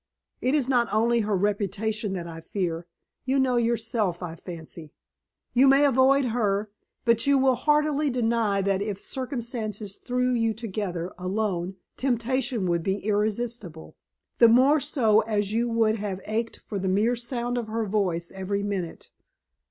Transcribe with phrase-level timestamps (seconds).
[0.41, 2.87] It is not only her reputation that I fear.
[3.23, 4.93] You know yourself, I fancy.
[5.53, 6.71] You may avoid her,
[7.05, 12.97] but you will hardly deny that if circumstances threw you together, alone, temptation would be
[13.05, 13.95] irresistible
[14.39, 18.31] the more so as you would have ached for the mere sound of her voice
[18.31, 19.11] every minute.